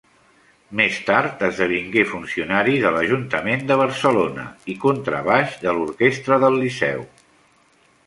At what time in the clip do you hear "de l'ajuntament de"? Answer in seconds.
2.87-3.79